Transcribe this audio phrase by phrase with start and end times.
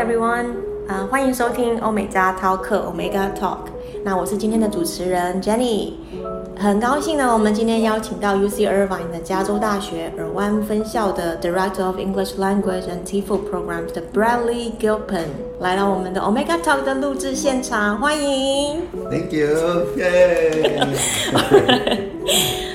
[0.00, 0.46] everyone，
[0.88, 3.58] 呃，欢迎收听欧美加 Talk Omega Talk。
[4.02, 5.92] 那我是今天的主持人 Jenny，
[6.58, 15.26] 很高兴呢，我们今天邀请到 UC Irvine 的加州大学尔湾分校的 Director of English Language and TEFL Programs 的 Bradley Gilpin
[15.60, 18.80] 来到我们的 Omega Talk 的录制现场，欢迎。
[19.10, 19.84] Thank you.
[19.98, 20.96] Yay.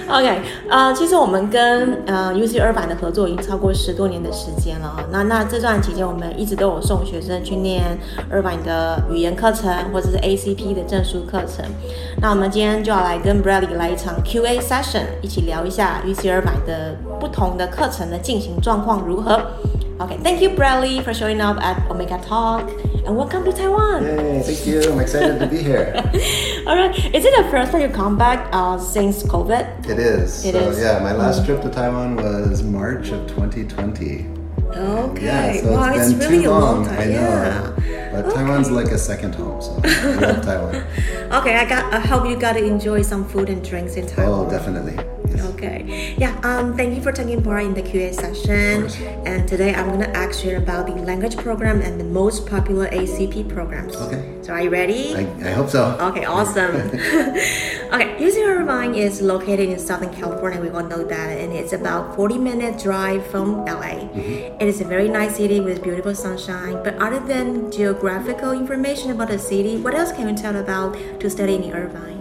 [0.07, 4.95] OK，呃，其实我们跟呃 UC 二版的合作已经超过十多年的时间了。
[5.11, 7.97] 那那这段期间，我们一直都有送学生去念
[8.29, 11.65] 二版的语言课程，或者是 ACP 的证书课程。
[12.21, 19.41] 那我们今天就要来跟 Bradley 来一场 QA session，一起聊一下 UC 二版的不同的课程的进行状况如何。
[19.97, 22.63] OK，Thank、you Bradley for showing up at Omega Talk
[23.05, 24.03] and welcome to Taiwan.
[24.03, 24.81] Yay, thank you.
[24.91, 25.93] I'm excited to be here.
[26.67, 29.87] All right, is it the first time you come back uh, since COVID?
[29.87, 30.43] It is.
[30.43, 30.79] It so, is.
[30.79, 34.27] yeah, my last trip to Taiwan was March of 2020.
[34.75, 35.23] Okay.
[35.23, 36.83] Yeah, so wow, it's it's been really too a long.
[36.83, 36.99] long time.
[36.99, 37.75] I know.
[37.85, 38.11] Yeah.
[38.21, 40.75] But Taiwan's like a second home, so I love Taiwan.
[40.75, 41.93] Okay, I got.
[41.93, 44.47] I hope you got to enjoy some food and drinks in Taiwan.
[44.47, 44.97] Oh, definitely.
[45.41, 46.15] Okay.
[46.17, 46.39] Yeah.
[46.43, 46.75] Um.
[46.75, 48.87] Thank you for taking part in the QA session.
[49.25, 53.49] And today I'm gonna ask you about the language program and the most popular ACP
[53.49, 53.95] programs.
[53.95, 54.39] Okay.
[54.41, 55.15] So are you ready?
[55.15, 55.97] I, I hope so.
[55.99, 56.75] Okay, awesome.
[57.95, 60.61] okay, UC Irvine is located in Southern California.
[60.61, 64.09] We all know that, and it's about 40 minute drive from LA.
[64.13, 66.83] It is a very nice city with beautiful sunshine.
[66.83, 71.29] But other than geographical information about the city, what else can you tell about to
[71.29, 72.14] study in Irvine?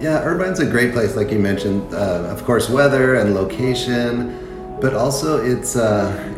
[0.00, 1.92] Yeah, Irvine's a great place, like you mentioned.
[1.92, 6.34] Uh, of course, weather and location, but also it's uh,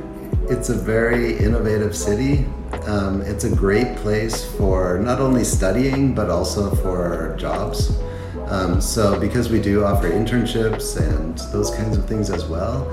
[0.48, 2.46] it's a very innovative city.
[2.86, 7.98] Um, it's a great place for not only studying but also for jobs.
[8.46, 12.90] Um, so, because we do offer internships and those kinds of things as well,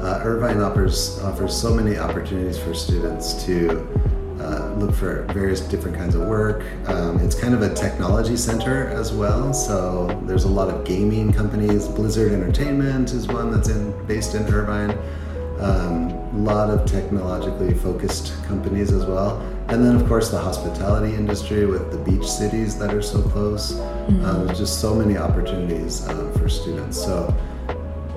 [0.00, 3.86] uh, Irvine offers offers so many opportunities for students to
[4.46, 6.64] uh, look for various different kinds of work.
[6.88, 11.32] Um, it's kind of a technology center as well, so there's a lot of gaming
[11.32, 11.88] companies.
[11.88, 14.96] Blizzard Entertainment is one that's in based in Irvine.
[15.58, 21.14] Um, a lot of technologically focused companies as well, and then of course the hospitality
[21.14, 23.80] industry with the beach cities that are so close.
[23.80, 27.02] Um, there's just so many opportunities um, for students.
[27.02, 27.34] So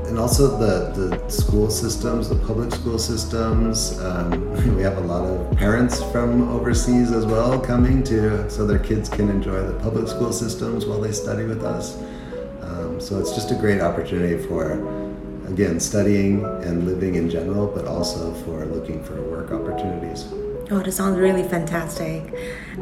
[0.10, 4.00] and also the, the school systems, the public school systems.
[4.00, 8.80] Um, we have a lot of parents from overseas as well coming to, so their
[8.80, 12.02] kids can enjoy the public school systems while they study with us.
[12.62, 14.74] Um, so it's just a great opportunity for,
[15.48, 19.99] again, studying and living in general, but also for looking for work opportunities.
[20.72, 22.32] Oh, that sounds really fantastic.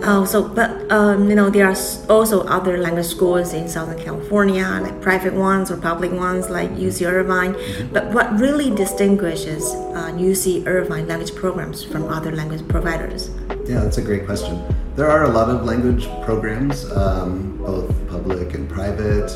[0.04, 1.76] Oh, so but um, you know there are
[2.10, 7.08] also other language schools in Southern California, like private ones or public ones, like UC
[7.10, 7.56] Irvine.
[7.94, 9.64] But what really distinguishes
[9.96, 13.32] uh, UC Irvine language programs from other language providers?
[13.66, 14.62] Yeah, that's a great question.
[14.98, 19.32] There are a lot of language programs, um, both public and private.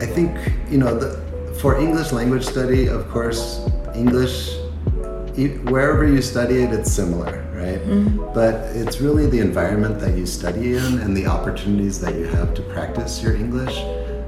[0.00, 0.36] I think,
[0.68, 4.58] you know, the, for English language study, of course, English,
[5.36, 7.80] wherever you study it, it's similar, right?
[8.34, 12.54] But it's really the environment that you study in and the opportunities that you have
[12.54, 13.76] to practice your English.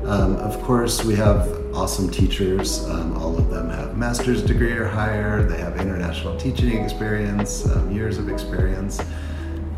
[0.05, 2.85] Um, of course, we have awesome teachers.
[2.87, 5.43] Um, all of them have master's degree or higher.
[5.43, 9.01] They have international teaching experience, um, years of experience.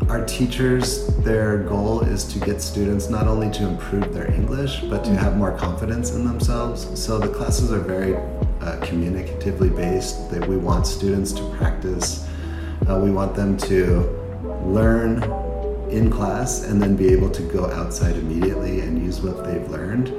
[0.07, 5.03] Our teachers, their goal is to get students not only to improve their English, but
[5.03, 6.87] to have more confidence in themselves.
[6.99, 8.15] So the classes are very
[8.69, 10.29] uh, communicatively based.
[10.31, 12.27] That we want students to practice.
[12.87, 14.01] Uh, we want them to
[14.63, 15.23] learn
[15.89, 20.13] in class and then be able to go outside immediately and use what they've learned.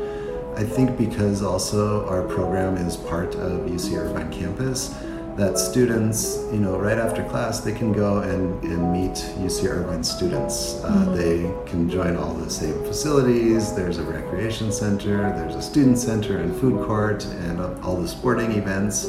[0.56, 4.92] I think because also our program is part of UC Irvine campus,
[5.40, 10.04] that students, you know, right after class, they can go and, and meet UC Irvine
[10.04, 10.84] students.
[10.84, 13.74] Uh, They can join all the same facilities.
[13.74, 18.06] There's a recreation center, there's a student center and food court, and uh, all the
[18.06, 19.08] sporting events.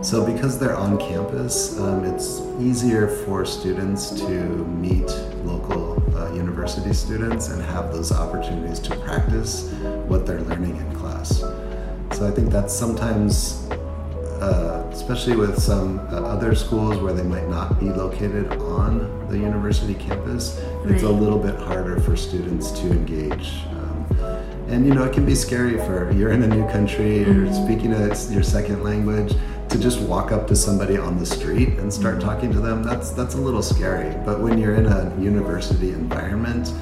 [0.00, 4.40] So, because they're on campus, um, it's easier for students to
[4.84, 5.10] meet
[5.44, 5.82] local
[6.16, 9.70] uh, university students and have those opportunities to practice
[10.10, 11.40] what they're learning in class.
[12.16, 13.68] So, I think that's sometimes
[14.40, 19.38] uh, especially with some uh, other schools where they might not be located on the
[19.38, 23.64] university campus, it's a little bit harder for students to engage.
[23.70, 24.06] Um,
[24.68, 27.92] and you know, it can be scary for you're in a new country, you're speaking
[27.92, 29.34] a, your second language.
[29.70, 33.10] To just walk up to somebody on the street and start talking to them, that's
[33.10, 34.16] that's a little scary.
[34.24, 36.72] But when you're in a university environment,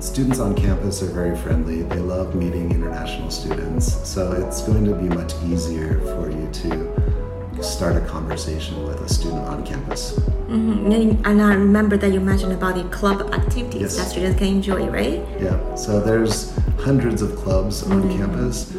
[0.00, 1.82] students on campus are very friendly.
[1.82, 4.08] They love meeting international students.
[4.08, 9.08] So it's going to be much easier for you to start a conversation with a
[9.08, 10.12] student on campus.
[10.48, 11.26] Mm-hmm.
[11.26, 13.96] And, I remember that you mentioned about the club activities Yes.
[13.96, 15.22] that students can enjoy, right?
[15.40, 18.72] Yeah, so there's hundreds of clubs on campus,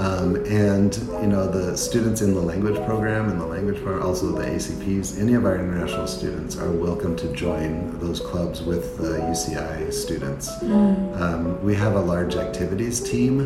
[0.00, 4.32] um, and you know the students in the language program and the language program, also
[4.32, 5.20] the ACPs.
[5.20, 10.48] Any of our international students are welcome to join those clubs with the UCI students.
[10.62, 13.40] Um, we have a large activities team,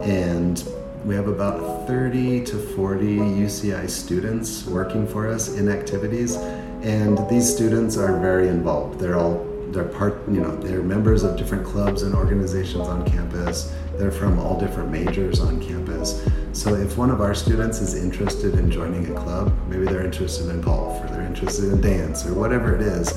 [0.00, 0.62] and
[1.04, 7.52] we have about 30 to 40 UCI students working for us in activities, and these
[7.52, 9.00] students are very involved.
[9.00, 13.74] They're all they're part you know they're members of different clubs and organizations on campus
[13.98, 16.28] they're from all different majors on campus.
[16.52, 20.48] So if one of our students is interested in joining a club maybe they're interested
[20.48, 23.12] in golf or they're interested in dance or whatever it is,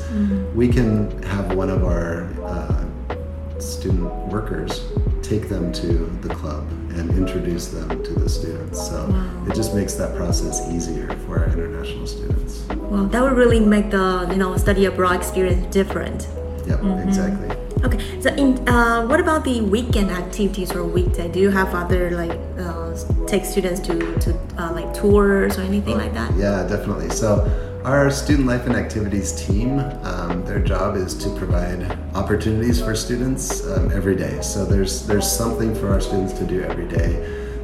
[0.53, 2.85] we can have one of our uh,
[3.59, 4.85] student workers
[5.21, 8.79] take them to the club and introduce them to the students.
[8.89, 9.07] So
[9.47, 12.65] it just makes that process easier for our international students.
[12.69, 16.27] Well, that would really make the you know study abroad experience different.
[16.67, 21.29] yep exactly Okay, so in uh, what about the weekend activities or weekday?
[21.29, 22.93] Do you have other like uh,
[23.25, 26.35] take students to to uh, like tours or anything like that?
[26.35, 27.09] Yeah, definitely.
[27.09, 27.47] So,
[27.85, 33.65] our student life and activities team, um, their job is to provide opportunities for students
[33.67, 34.41] um, every day.
[34.41, 37.15] So there's there's something for our students to do every day.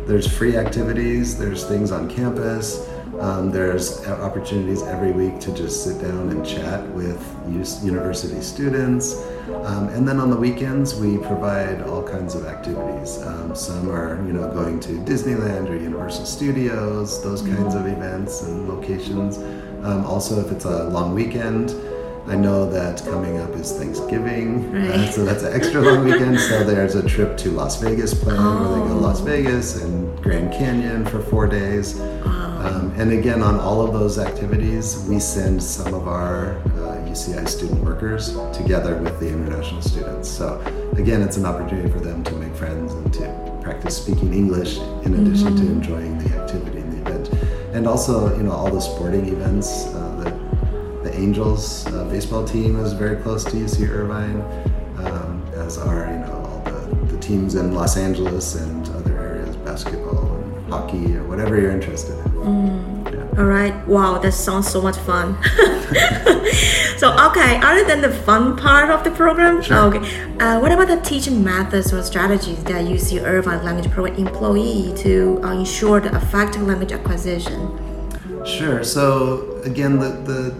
[0.07, 1.37] There's free activities.
[1.37, 2.87] There's things on campus.
[3.19, 9.15] Um, there's opportunities every week to just sit down and chat with university students.
[9.63, 13.21] Um, and then on the weekends, we provide all kinds of activities.
[13.21, 18.41] Um, some are, you know, going to Disneyland or Universal Studios, those kinds of events
[18.41, 19.37] and locations.
[19.85, 21.71] Um, also, if it's a long weekend,
[22.27, 26.39] I know that coming up is Thanksgiving, uh, so that's an extra long weekend.
[26.39, 30.21] So there's a trip to Las Vegas planned where they go to Las Vegas and
[30.23, 31.99] Grand Canyon for four days.
[32.65, 37.47] Um, and again, on all of those activities, we send some of our uh, UCI
[37.47, 40.27] student workers together with the international students.
[40.27, 40.59] So
[40.97, 45.13] again, it's an opportunity for them to make friends and to practice speaking English in
[45.13, 47.29] addition to enjoying the activity and the event.
[47.75, 49.85] And also, you know, all the sporting events.
[49.93, 54.41] Uh, the, the Angels uh, baseball team is very close to UC Irvine,
[55.05, 59.55] um, as are you know all the, the teams in Los Angeles and other areas,
[59.57, 62.24] basketball and hockey or whatever you're interested in.
[62.45, 63.39] Yeah.
[63.39, 63.73] All right.
[63.87, 65.35] Wow, that sounds so much fun.
[66.97, 69.77] so, okay, other than the fun part of the program, Sure.
[69.85, 69.99] okay,
[70.39, 75.39] uh, what about the teaching methods or strategies that UC Irvine Language Program employee to
[75.43, 77.59] uh, ensure the effective language acquisition?
[78.45, 78.83] Sure.
[78.83, 80.55] So again, the the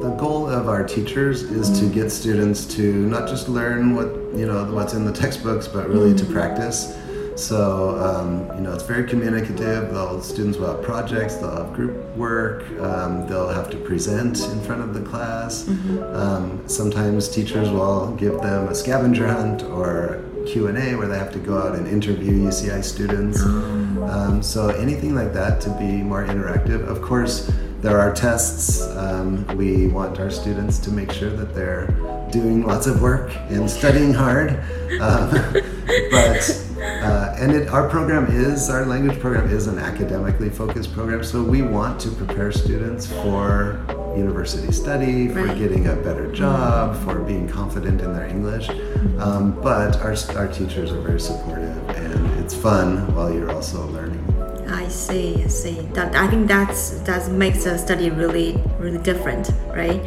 [0.00, 4.46] the goal of our teachers is to get students to not just learn what you
[4.46, 6.96] know what's in the textbooks, but really to practice.
[7.40, 9.92] So um, you know, it's very communicative.
[9.92, 11.36] They'll, students will have projects.
[11.36, 12.68] They'll have group work.
[12.80, 15.66] Um, they'll have to present in front of the class.
[15.68, 21.18] Um, sometimes teachers will give them a scavenger hunt or Q and A where they
[21.18, 23.42] have to go out and interview UCI students.
[23.42, 26.86] Um, so anything like that to be more interactive.
[26.86, 27.50] Of course,
[27.80, 28.82] there are tests.
[28.96, 31.86] Um, we want our students to make sure that they're
[32.30, 34.60] doing lots of work and studying hard.
[35.00, 35.30] Um,
[36.10, 36.66] but
[37.00, 41.42] uh, and it, our program is our language program is an academically focused program, so
[41.42, 43.80] we want to prepare students for
[44.16, 45.58] university study, for Right.
[45.58, 48.68] getting a better job, for being confident in their English.
[49.18, 54.24] Um, but our, our teachers are very supportive, and it's fun while you're also learning.
[54.68, 55.80] I see, I see.
[55.94, 60.00] That I think that's that makes the study really, really different, right?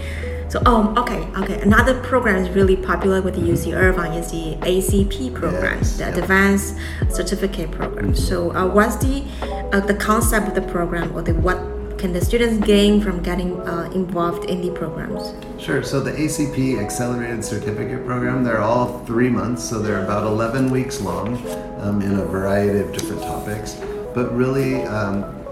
[0.53, 1.59] So, um, okay, okay.
[1.61, 6.09] Another program is really popular with the UC Irvine is the ACP program, Yes, the.
[6.21, 6.77] Advanced
[7.09, 8.13] Certificate Program.
[8.13, 11.57] So, uh, what's the uh, the concept of the program, or the what
[11.97, 15.33] can the students gain from getting uh, involved in the programs?
[15.59, 15.81] Sure.
[15.81, 21.01] So the ACP Accelerated Certificate Program, they're all three months, so they're about 11 weeks
[21.01, 21.35] long
[21.79, 23.81] um, in a variety of different topics.
[24.13, 25.42] But really, um,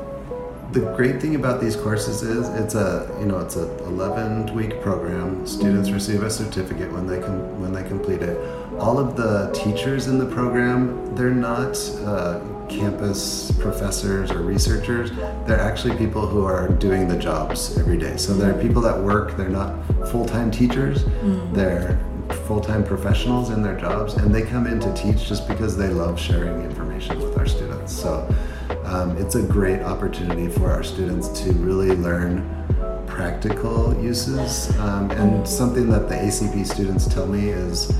[0.71, 4.81] the great thing about these courses is it's a you know it's a 11 week
[4.81, 5.45] program.
[5.45, 5.95] Students mm-hmm.
[5.95, 8.37] receive a certificate when they com- when they complete it.
[8.79, 15.11] All of the teachers in the program, they're not uh, campus professors or researchers.
[15.45, 18.15] They're actually people who are doing the jobs every day.
[18.15, 18.67] So they're mm-hmm.
[18.67, 19.35] people that work.
[19.35, 19.75] They're not
[20.09, 21.03] full time teachers.
[21.03, 21.53] Mm-hmm.
[21.53, 21.99] They're
[22.47, 25.89] full time professionals in their jobs, and they come in to teach just because they
[25.89, 27.91] love sharing information with our students.
[27.93, 28.33] So
[28.85, 32.47] um, it's a great opportunity for our students to really learn
[33.07, 34.75] practical uses.
[34.79, 37.93] Um, and something that the ACP students tell me is,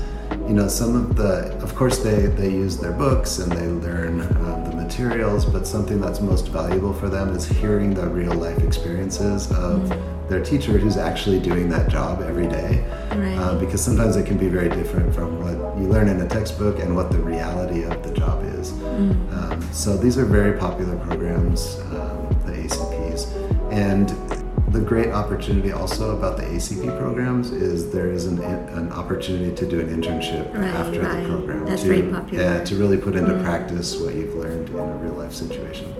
[0.48, 4.20] you know, some of the, of course, they, they use their books and they learn
[4.20, 8.62] um, the materials, but something that's most valuable for them is hearing the real life
[8.62, 9.90] experiences of.
[10.32, 12.82] Their teacher who's actually doing that job every day.
[13.10, 13.36] Right.
[13.36, 16.78] Uh, because sometimes it can be very different from what you learn in a textbook
[16.78, 18.72] and what the reality of the job is.
[18.72, 19.32] Mm.
[19.34, 23.30] Um, so these are very popular programs, um, the ACPs.
[23.70, 24.08] And
[24.72, 29.68] the great opportunity also about the ACP programs is there is an, an opportunity to
[29.68, 31.22] do an internship Right, after right.
[31.22, 31.66] the program.
[31.66, 32.42] That's to, very popular.
[32.42, 35.92] Yeah, to really put into practice what you've learned in a real life situation.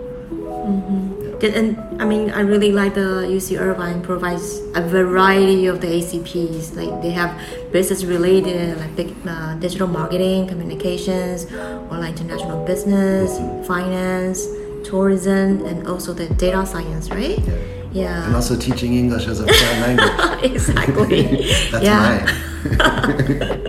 [1.20, 5.88] Did- And I mean, I really like the UC Irvine provides a variety of the
[5.88, 6.76] ACPs.
[6.76, 7.34] Like they have
[7.72, 11.46] business related, like big, uh, digital marketing, communications,
[11.90, 14.46] or like international business, finance,
[14.84, 17.38] tourism, and also the data science, right?
[17.40, 17.54] Yeah.
[17.92, 18.25] Yeah.
[18.26, 20.50] And also teaching English as a foreign language.
[20.52, 21.22] exactly.
[21.72, 22.25] That's yeah.
[22.25, 23.61] mine.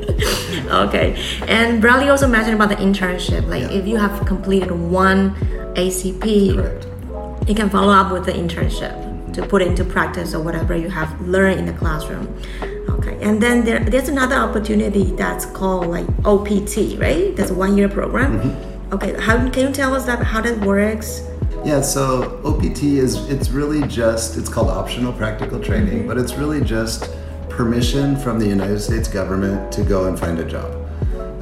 [0.87, 1.15] okay.
[1.47, 3.45] And Bradley also mentioned about the internship.
[3.47, 3.71] Like Yeah.
[3.79, 5.35] if you have completed one
[5.75, 6.87] ACP, Correct.
[7.47, 11.19] You can follow up with the internship to put into practice or whatever you have
[11.21, 12.33] learned in the classroom.
[12.89, 17.35] Okay, and then there, there's another opportunity that's called like OPT, right?
[17.35, 18.39] That's a one-year program.
[18.39, 18.93] Mm-hmm.
[18.93, 21.27] Okay, how can you tell us that how that works?
[21.65, 26.07] Yeah, so OPT is it's really just it's called optional practical training, mm-hmm.
[26.07, 27.13] but it's really just
[27.49, 30.82] permission from the United States government to go and find a job.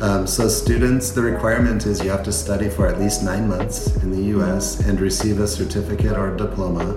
[0.02, 3.96] Um, so students, the requirement is you have to study for at least nine months
[3.98, 4.80] in the U.S.
[4.80, 6.96] and receive a certificate or diploma,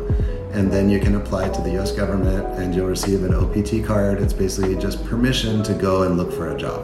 [0.52, 1.92] and then you can apply to the U.S.
[1.92, 4.22] government and you'll receive an OPT card.
[4.22, 6.82] It's basically just permission to go and look for a job.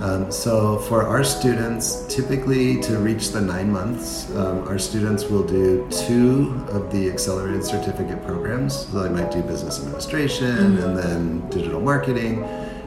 [0.00, 5.42] Um, so for our students, typically to reach the nine months, um, our students will
[5.42, 8.86] do two of the accelerated certificate programs.
[8.86, 12.44] So they might do business administration and then digital marketing,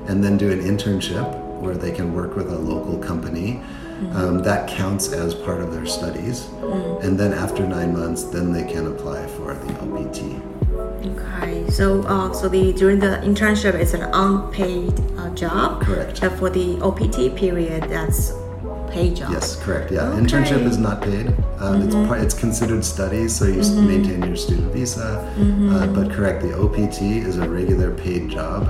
[0.08, 3.62] and then do an internship where they can work with a local company.
[4.14, 6.48] Um, that counts as part of their studies.
[7.04, 10.20] And then after nine months, then they can apply for the OPT.
[11.06, 15.82] Okay, so uh, so the during the internship it's an unpaid uh, job.
[15.82, 16.20] Correct.
[16.22, 18.34] But for the OPT period, that's
[18.90, 19.32] paid job.
[19.32, 19.92] Yes, correct.
[19.92, 20.18] Yeah, Okay.
[20.18, 20.26] Mm-hmm.
[20.26, 21.28] internship is not paid.
[21.60, 25.10] Um, It's part, it's considered studies, so you s maintain your student visa.
[25.38, 25.76] Mm-hmm.
[25.76, 28.62] Uh, but correct, the OPT is a regular paid job.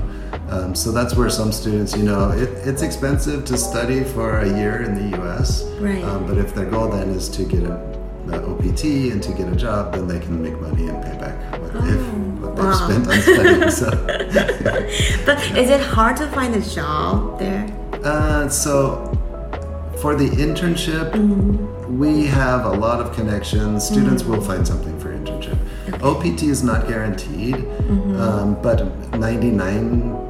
[0.50, 4.48] Um, so that's where some students, you know, it, it's expensive to study for a
[4.48, 5.64] year in the U.S.
[5.80, 6.04] Right.
[6.04, 7.74] Um, but if their goal then is to get a,
[8.30, 11.60] a OPT and to get a job, then they can make money and pay back
[11.60, 12.88] what they've, what they've Oh, wow.
[12.88, 13.70] spent on studying.
[13.70, 13.90] So.
[15.26, 17.66] But is it hard to find a job there?
[18.04, 19.10] Uh, so
[20.00, 21.16] for the internship,
[21.88, 23.86] we have a lot of connections.
[23.86, 25.56] Students will find something for internship.
[26.02, 27.54] OPT is not guaranteed,
[28.18, 28.78] um, but
[29.12, 30.23] 99%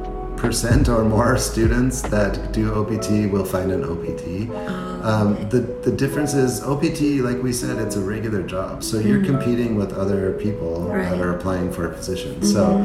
[0.45, 4.49] or more students that do OPT will find an OPT.
[5.03, 8.83] Um, the, the difference is OPT, like we said, it's a regular job.
[8.83, 11.09] So you're competing with other people Right.
[11.09, 12.43] that are applying for a position.
[12.43, 12.77] So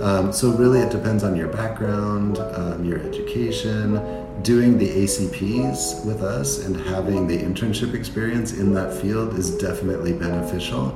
[0.00, 3.98] um, so really, it depends on your background, um, your education.
[4.42, 10.12] Doing the ACPs with us and having the internship experience in that field is definitely
[10.12, 10.90] beneficial.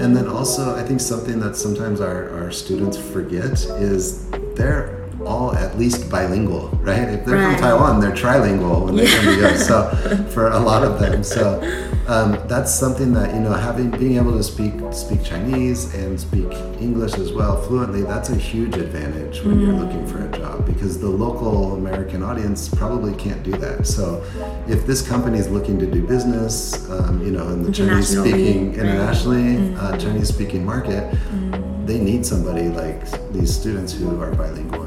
[0.00, 5.54] And then also, I think something that sometimes our, our students forget is they're all
[5.54, 7.08] at least bilingual, right?
[7.08, 7.52] If they're Right.
[7.58, 9.66] from Taiwan, they're trilingual when they come to us.
[9.66, 9.90] So
[10.30, 11.60] for a lot of them, so
[12.06, 16.46] um, that's something that you know, having being able to speak speak Chinese and speak
[16.80, 21.00] English as well fluently, that's a huge advantage when you're looking for a job because
[21.00, 23.86] the local American audience probably can't do that.
[23.86, 24.22] So
[24.68, 28.68] if this company is looking to do business, um, you know, in the Chinese speaking
[28.68, 28.78] right.
[28.78, 31.12] internationally, uh, Chinese speaking market,
[31.86, 33.00] they need somebody like
[33.32, 34.85] these students who are bilingual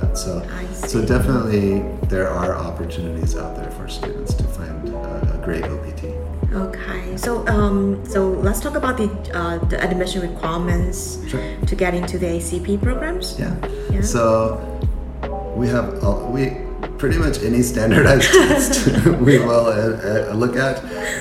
[0.00, 0.16] that.
[0.18, 5.64] So, so definitely there are opportunities out there for students to find a, a great
[5.64, 6.04] OPT.
[6.52, 11.42] Okay, so um, so let's talk about the uh, the admission requirements Sure.
[11.66, 13.38] to get into the ACP programs.
[13.38, 13.54] Yeah.
[13.90, 14.00] Yeah.
[14.00, 14.56] So
[15.56, 16.56] we have all, we
[16.98, 18.86] pretty much any standardized test
[19.20, 20.80] we will uh, uh, look at.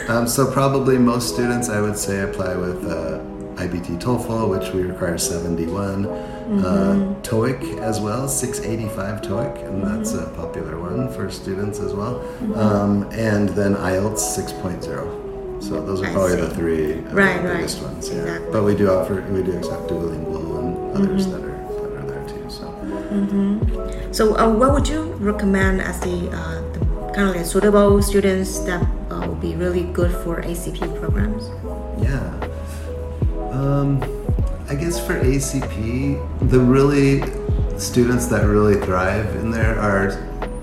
[0.10, 3.20] Um, so probably most students, I would say, apply with uh,
[3.56, 6.06] IBT TOEFL, which we require 71.
[6.06, 12.22] Uh, TOEIC as well, 685 TOEIC, and that's a popular one for students as well.
[12.56, 15.64] Um, and then IELTS 6.0.
[15.64, 17.56] So those are probably the three uh, Right, right.
[17.58, 18.10] biggest ones.
[18.10, 18.22] Yeah.
[18.22, 18.52] Exactly.
[18.52, 22.28] But we do offer, we do accept Duolingo and others that are that are there
[22.28, 22.50] too.
[22.50, 24.12] So.
[24.12, 26.80] So, uh, what would you recommend as the, uh, the
[27.16, 31.50] kind of like suitable students that uh, would be really good for ACP programs?
[32.02, 32.45] Yeah.
[33.66, 34.00] Um,
[34.70, 37.22] I guess for ACP, the really
[37.80, 40.12] students that really thrive in there are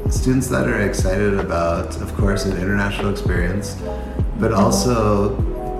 [0.08, 3.74] students that are excited about, of course, an international experience,
[4.38, 4.54] but mm-hmm.
[4.54, 5.36] also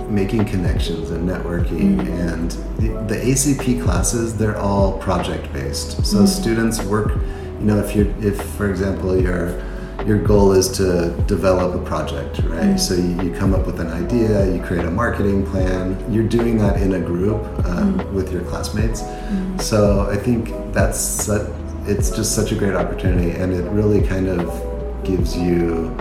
[0.09, 2.13] making connections and networking mm-hmm.
[2.29, 6.27] and the, the ACP classes they're all project based so mm-hmm.
[6.27, 7.13] students work
[7.61, 9.59] you know if you're, if for example your
[10.07, 12.75] your goal is to develop a project right?
[12.75, 12.77] Mm-hmm.
[12.77, 16.59] So you, you come up with an idea you create a marketing plan you're doing
[16.59, 18.15] that in a group um, mm-hmm.
[18.15, 19.03] with your classmates.
[19.03, 19.59] Mm-hmm.
[19.59, 21.55] So i think that's su-
[21.85, 25.97] it's just such a great opportunity and it really kind of gives you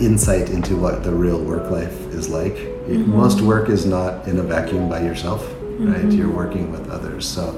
[0.00, 2.56] insight into what the real work life is like.
[2.88, 5.46] Most work is not in a vacuum by yourself,
[5.78, 6.10] right?
[6.12, 7.26] You're working with others.
[7.26, 7.48] So,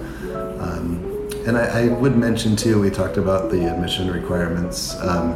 [0.61, 1.08] um,
[1.49, 4.95] and I, I would mention too, we talked about the admission requirements.
[5.01, 5.35] Um,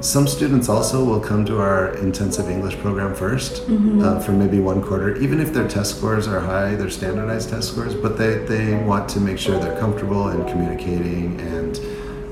[0.00, 4.80] some students also will come to our intensive English program 1st uh, for maybe one
[4.80, 8.76] quarter, even if their test scores are high, their standardized test scores, but they, they
[8.84, 11.78] want to make sure they're comfortable in communicating and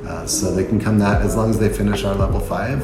[0.08, 2.82] uh, so they can come that as long as they finish our level 5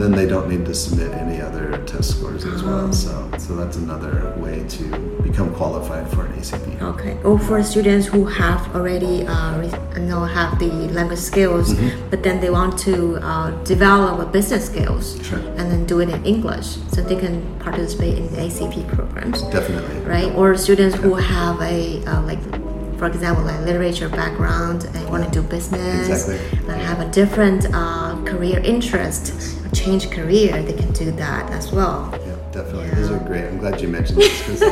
[0.00, 2.92] then they don't need to submit any other test scores as well.
[2.92, 4.82] So so that's another way to
[5.22, 6.80] become qualified for an ACP.
[6.92, 7.12] Okay.
[7.24, 9.62] Or for students who have already, uh,
[9.96, 12.10] you know, have the language skills, Mm-hmm.
[12.10, 12.94] but then they want to
[13.30, 15.38] uh, develop a business skills Sure.
[15.58, 17.34] and then do it in English, so they can
[17.66, 20.00] participate in the ACP programs, Definitely.
[20.14, 20.30] right?
[20.34, 22.42] Or students who have a uh, like,
[22.98, 26.58] for example, like literature background and want to do business Exactly.
[26.72, 29.32] and have a different uh, career interest,
[29.74, 32.10] change career, they can do that as well.
[32.12, 32.90] Yeah, definitely.
[32.90, 33.44] Those are great.
[33.44, 34.42] I'm glad you mentioned this.
[34.42, 34.60] 'cause-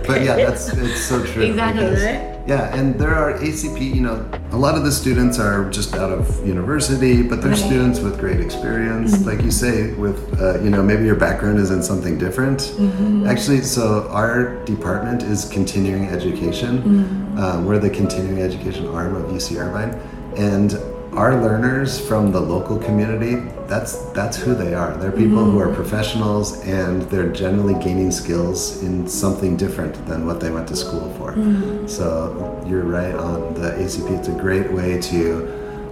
[0.06, 1.42] but yeah, that's it's so true.
[1.42, 2.37] Exactly, because- right?
[2.48, 3.94] Yeah, and there are ACP.
[3.94, 7.52] You know, a lot of the students are just out of university, but they're.
[7.52, 7.68] Mm-hmm.
[7.68, 9.26] students with great experience.
[9.26, 12.60] Like you say, with uh, you know maybe your background is in something different.
[12.60, 13.26] Mm-hmm.
[13.26, 16.78] Actually, so our department is continuing education.
[16.78, 17.38] Mm-hmm.
[17.38, 19.92] Uh, we're the continuing education arm of UC Irvine,
[20.36, 20.72] and
[21.18, 23.34] our learners from the local community
[23.66, 24.96] that's that's who they are.
[24.96, 25.82] They're people who are mm-hmm.
[25.82, 31.12] professionals and they're generally gaining skills in something different than what they went to school
[31.18, 31.32] for.
[31.32, 31.86] Mm-hmm.
[31.88, 35.22] So you're right on the acp it's a great way to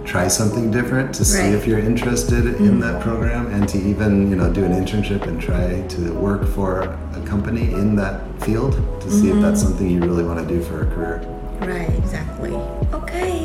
[0.05, 1.53] try something different to see Right.
[1.53, 2.79] if you're interested in mm-hmm.
[2.79, 6.71] that program and to even you know do an internship and try to work for
[7.19, 10.63] a company in that field to see if that's something you really want to do
[10.63, 11.17] for a career.
[11.59, 12.53] Right, exactly.
[12.93, 13.36] Okay,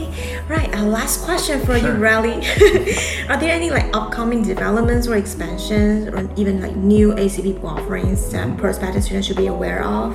[0.53, 0.73] right.
[0.75, 1.95] Our last question for you, Sure.
[1.95, 2.35] Rally.
[3.29, 8.57] Are there any like upcoming developments or expansions, or even like new ACP offerings that
[8.59, 10.15] prospective students should be aware of?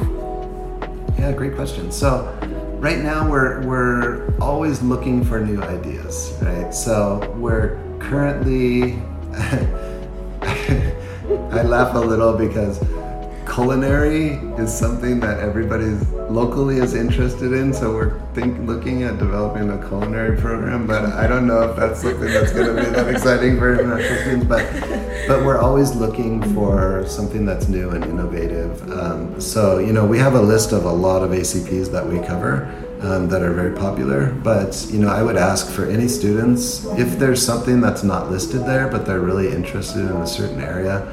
[1.17, 1.91] Yeah, great question.
[1.91, 2.25] So,
[2.79, 6.73] right now we're we're always looking for new ideas, right?
[6.73, 9.01] So we're currently.
[11.51, 12.79] I laugh a little because
[13.57, 15.89] culinary is something that everybody
[16.29, 17.73] locally is interested in.
[17.73, 22.03] So we're think looking at developing a culinary program, but I don't know if that's
[22.03, 24.45] something that's going to be that exciting for international students.
[24.45, 24.63] But
[25.27, 28.91] but we're always looking for something that's new and innovative.
[28.91, 32.19] Um, so you know we have a list of a lot of ACPs that we
[32.27, 32.71] cover.
[32.99, 37.19] Um, that are very popular, but you know, I would ask for any students if
[37.19, 41.05] there's something that's not listed there, but they're really interested in a certain area,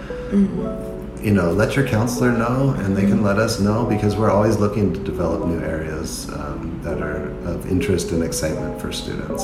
[1.25, 4.59] you know, let your counselor know and they can let us know because we're always
[4.59, 9.43] looking to develop new areas um, that are of interest and excitement for students.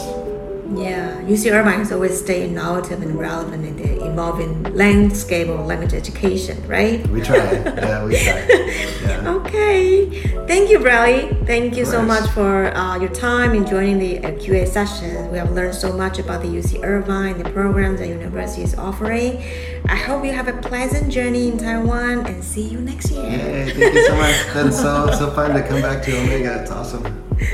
[0.76, 5.94] Yeah, UC Irvine has always stay innovative and relevant in the evolving landscape of language
[5.94, 7.04] education, right?
[7.08, 7.36] We try.
[7.36, 8.86] yeah, we try.
[9.00, 9.30] Yeah.
[9.30, 10.06] Okay,
[10.46, 11.34] thank you, Bradley.
[11.46, 15.32] Thank you so much for uh, your time in joining the uh, QA session.
[15.32, 19.42] We have learned so much about the UC Irvine, the programs the university is offering.
[19.89, 23.23] I hope you have a pleasant journey in Taiwan and see you next year.
[23.23, 24.33] Yay, thank you so much.
[24.33, 26.61] It's been so so fun to come back to Omega.
[26.61, 27.03] It's awesome.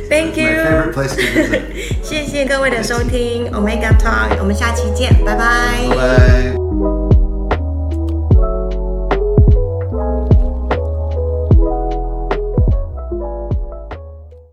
[0.07, 2.03] Thank It's my favorite you， place to visit.
[2.03, 5.87] 谢 谢各位的收听 Omega Talk，我们下期见，拜拜。
[5.89, 6.64] Bye.